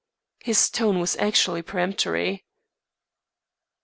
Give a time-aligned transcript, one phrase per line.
[0.39, 2.43] His tone was actually peremptory.